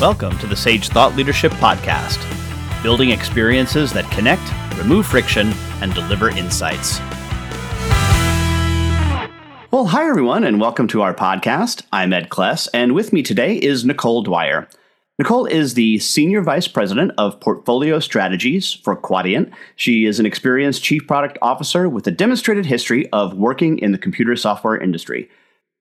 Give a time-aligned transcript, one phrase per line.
[0.00, 2.18] Welcome to the Sage Thought Leadership Podcast,
[2.82, 4.40] building experiences that connect,
[4.78, 7.00] remove friction, and deliver insights.
[9.70, 11.82] Well, hi everyone, and welcome to our podcast.
[11.92, 14.66] I'm Ed Kless, and with me today is Nicole Dwyer.
[15.18, 19.52] Nicole is the Senior Vice President of Portfolio Strategies for Quadient.
[19.76, 23.98] She is an experienced Chief Product Officer with a demonstrated history of working in the
[23.98, 25.28] computer software industry.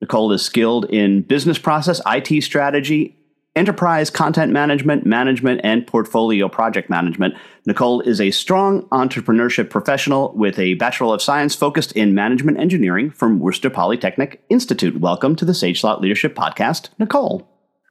[0.02, 3.16] Nicole is skilled in business process, IT strategy,
[3.60, 7.36] enterprise content management, management, and portfolio project management.
[7.66, 13.12] Nicole is a strong entrepreneurship professional with a Bachelor of Science focused in management engineering
[13.12, 15.02] from Worcester Polytechnic Institute.
[15.02, 17.46] Welcome to the Sage Thought Leadership Podcast, Nicole.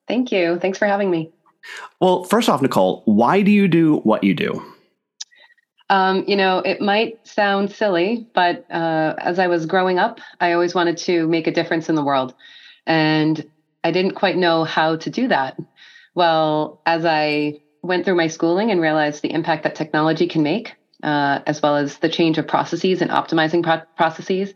[0.09, 0.59] Thank you.
[0.59, 1.31] Thanks for having me.
[2.01, 4.65] Well, first off, Nicole, why do you do what you do?
[5.91, 10.55] Um, you know, it might sound silly, but uh, as I was growing up, I
[10.55, 12.33] always wanted to make a difference in the world.
[12.87, 13.45] And
[13.89, 15.57] I didn't quite know how to do that.
[16.15, 20.75] Well, as I went through my schooling and realized the impact that technology can make,
[21.03, 24.53] uh, as well as the change of processes and optimizing pro- processes,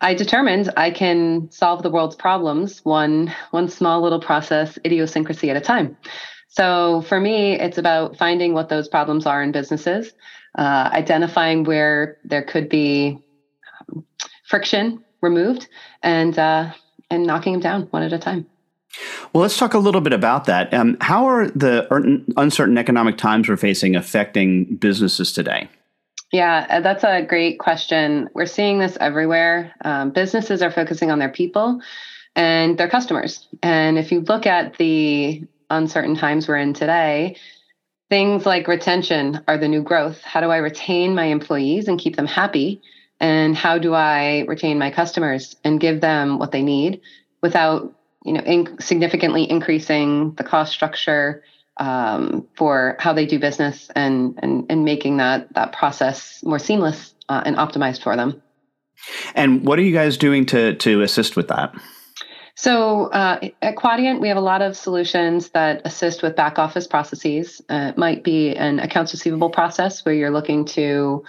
[0.00, 5.56] I determined I can solve the world's problems one one small little process idiosyncrasy at
[5.56, 5.96] a time.
[6.48, 10.12] So for me, it's about finding what those problems are in businesses,
[10.56, 13.18] uh, identifying where there could be
[14.44, 15.68] friction removed,
[16.02, 16.72] and uh,
[17.10, 18.46] and knocking them down one at a time.
[19.32, 20.72] Well, let's talk a little bit about that.
[20.72, 21.86] Um, how are the
[22.36, 25.68] uncertain economic times we're facing affecting businesses today?
[26.32, 28.28] Yeah, uh, that's a great question.
[28.34, 29.72] We're seeing this everywhere.
[29.84, 31.80] Um, businesses are focusing on their people
[32.36, 33.48] and their customers.
[33.62, 37.36] And if you look at the uncertain times we're in today,
[38.10, 40.20] things like retention are the new growth.
[40.22, 42.82] How do I retain my employees and keep them happy?
[43.20, 47.00] And how do I retain my customers and give them what they need
[47.42, 47.92] without
[48.24, 51.42] you know, in significantly increasing the cost structure
[51.76, 57.14] um, for how they do business and and and making that that process more seamless
[57.28, 58.42] uh, and optimized for them.
[59.34, 61.74] And what are you guys doing to to assist with that?
[62.56, 66.88] So uh, at Quadient, we have a lot of solutions that assist with back office
[66.88, 67.62] processes.
[67.70, 71.22] Uh, it might be an accounts receivable process where you're looking to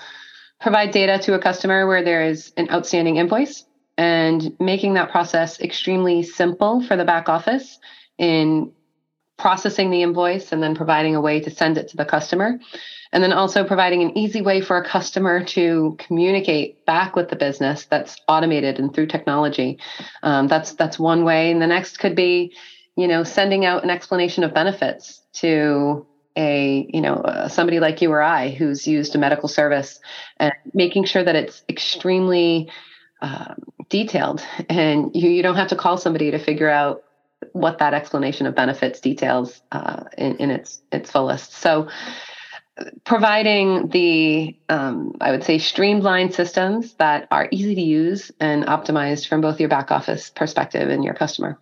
[0.60, 3.64] provide data to a customer where there is an outstanding invoice
[4.00, 7.80] and making that process extremely simple for the back office
[8.18, 8.72] in
[9.38, 12.58] processing the invoice and then providing a way to send it to the customer.
[13.12, 17.36] And then also providing an easy way for a customer to communicate back with the
[17.36, 19.80] business that's automated and through technology.
[20.24, 21.52] Um, that's that's one way.
[21.52, 22.56] And the next could be,
[22.96, 26.06] you know, sending out an explanation of benefits to
[26.38, 30.00] a you know uh, somebody like you or I who's used a medical service
[30.38, 32.70] and making sure that it's extremely
[33.22, 33.56] um,
[33.90, 37.04] detailed and you, you don't have to call somebody to figure out
[37.54, 41.54] what that explanation of benefits details uh, in, in, its its fullest.
[41.54, 41.90] So
[43.04, 49.28] providing the um, i would say streamlined systems that are easy to use and optimized
[49.28, 51.58] from both your back office perspective and your customer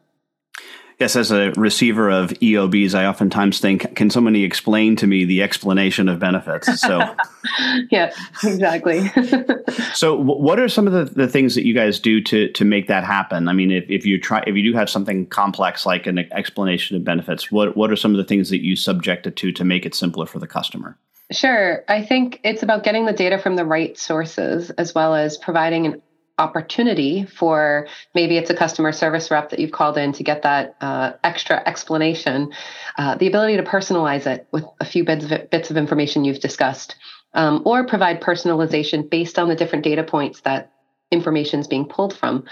[1.00, 5.44] Yes, as a receiver of EOBs, I oftentimes think, can somebody explain to me the
[5.44, 6.82] explanation of benefits?
[6.82, 7.16] So,
[7.92, 8.12] yeah,
[8.44, 9.08] exactly.
[9.94, 12.88] so, what are some of the, the things that you guys do to to make
[12.88, 13.48] that happen?
[13.48, 16.98] I mean, if, if you try, if you do have something complex like an explanation
[16.98, 19.64] of benefits, what what are some of the things that you subject it to to
[19.64, 20.98] make it simpler for the customer?
[21.32, 21.84] Sure.
[21.88, 25.86] I think it's about getting the data from the right sources as well as providing
[25.86, 26.02] an
[26.38, 30.76] opportunity for maybe it's a customer service rep that you've called in to get that
[30.82, 32.52] uh, extra explanation,
[32.98, 36.40] uh, the ability to personalize it with a few bits of, bits of information you've
[36.40, 36.96] discussed,
[37.34, 40.72] um, or provide personalization based on the different data points that
[41.10, 42.44] information is being pulled from.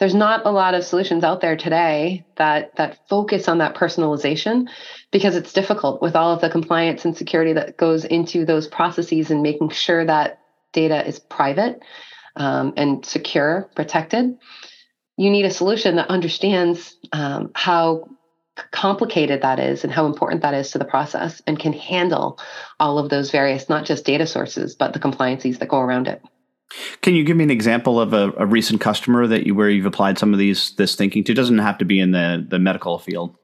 [0.00, 4.68] There's not a lot of solutions out there today that that focus on that personalization
[5.12, 9.30] because it's difficult with all of the compliance and security that goes into those processes
[9.30, 10.40] and making sure that
[10.72, 11.80] data is private
[12.36, 14.36] um, and secure, protected,
[15.16, 18.08] you need a solution that understands um, how
[18.70, 22.38] complicated that is and how important that is to the process and can handle
[22.78, 26.22] all of those various, not just data sources, but the compliances that go around it.
[27.02, 29.86] Can you give me an example of a, a recent customer that you where you've
[29.86, 31.32] applied some of these this thinking to?
[31.32, 33.36] It doesn't have to be in the the medical field.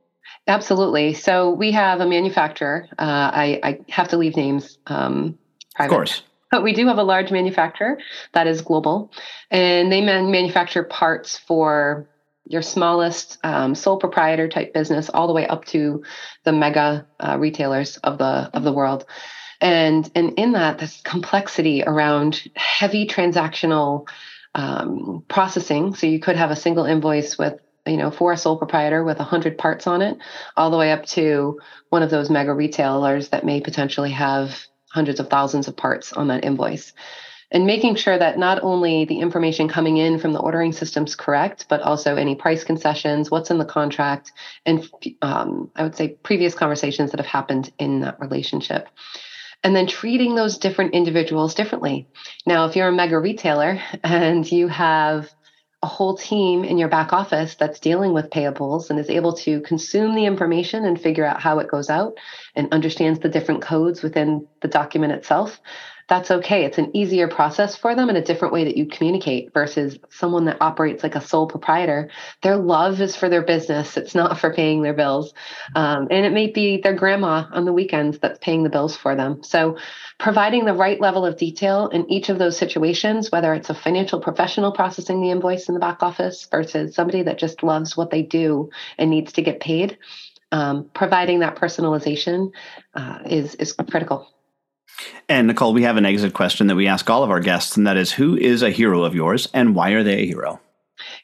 [0.46, 1.14] Absolutely.
[1.14, 2.86] So we have a manufacturer.
[2.92, 4.78] Uh, I, I, have to leave names.
[4.86, 5.38] Um,
[5.74, 5.92] private.
[5.92, 6.22] Of course.
[6.50, 7.98] But we do have a large manufacturer
[8.32, 9.10] that is global,
[9.50, 12.08] and they man- manufacture parts for
[12.48, 16.04] your smallest um, sole proprietor type business, all the way up to
[16.44, 19.04] the mega uh, retailers of the of the world.
[19.60, 24.06] And and in that, this complexity around heavy transactional
[24.54, 25.94] um, processing.
[25.94, 29.18] So you could have a single invoice with you know, for a sole proprietor with
[29.18, 30.18] 100 parts on it,
[30.56, 31.60] all the way up to
[31.90, 36.28] one of those mega retailers that may potentially have hundreds of thousands of parts on
[36.28, 36.92] that invoice.
[37.50, 41.14] And making sure that not only the information coming in from the ordering system is
[41.14, 44.32] correct, but also any price concessions, what's in the contract,
[44.64, 44.88] and
[45.22, 48.88] um, I would say previous conversations that have happened in that relationship
[49.62, 52.06] and then treating those different individuals differently.
[52.46, 55.32] Now, if you're a mega retailer and you have
[55.82, 59.60] a whole team in your back office that's dealing with payables and is able to
[59.60, 62.14] consume the information and figure out how it goes out
[62.54, 65.60] and understands the different codes within the document itself,
[66.08, 66.64] that's okay.
[66.64, 70.44] It's an easier process for them and a different way that you communicate versus someone
[70.44, 72.10] that operates like a sole proprietor.
[72.42, 75.34] Their love is for their business, it's not for paying their bills.
[75.74, 79.16] Um, and it may be their grandma on the weekends that's paying the bills for
[79.16, 79.42] them.
[79.42, 79.78] So,
[80.18, 84.20] providing the right level of detail in each of those situations, whether it's a financial
[84.20, 88.22] professional processing the invoice in the back office versus somebody that just loves what they
[88.22, 89.98] do and needs to get paid.
[90.52, 92.52] Um, providing that personalization
[92.94, 94.28] uh, is is critical.
[95.28, 97.86] And Nicole, we have an exit question that we ask all of our guests, and
[97.86, 100.60] that is who is a hero of yours and why are they a hero?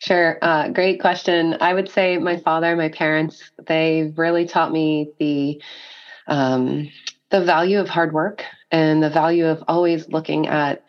[0.00, 0.38] Sure.
[0.42, 1.56] Uh, great question.
[1.60, 5.62] I would say my father, my parents, they really taught me the
[6.26, 6.90] um,
[7.30, 10.84] the value of hard work and the value of always looking at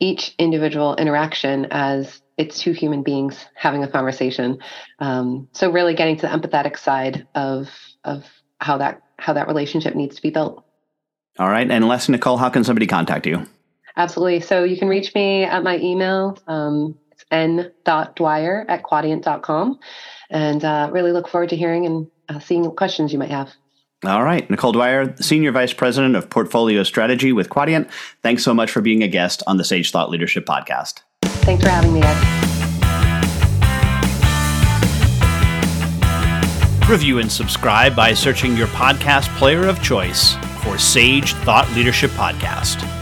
[0.00, 4.58] each individual interaction as it's two human beings having a conversation.
[4.98, 7.68] Um, so really getting to the empathetic side of
[8.02, 8.24] of
[8.60, 10.64] how that how that relationship needs to be built.
[11.38, 11.68] All right.
[11.68, 13.44] And Les Nicole, how can somebody contact you?
[13.96, 14.40] Absolutely.
[14.40, 16.38] So you can reach me at my email.
[16.46, 19.78] Um, it's n.dwyer at quadient.com.
[20.30, 23.50] And uh, really look forward to hearing and uh, seeing what questions you might have.
[24.04, 24.48] All right.
[24.50, 27.90] Nicole Dwyer, Senior Vice President of Portfolio Strategy with Quadient.
[28.22, 31.00] Thanks so much for being a guest on the Sage Thought Leadership Podcast.
[31.22, 32.50] Thanks for having me, Ed.
[36.88, 40.36] Review and subscribe by searching your podcast player of choice
[40.78, 42.93] Sage Thought Leadership Podcast.